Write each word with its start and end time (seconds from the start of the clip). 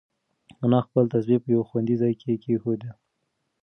انا 0.63 0.79
خپل 0.87 1.03
تسبیح 1.13 1.39
په 1.43 1.49
یو 1.55 1.67
خوندي 1.69 1.95
ځای 2.01 2.13
کې 2.21 2.41
کېښوده. 2.43 2.89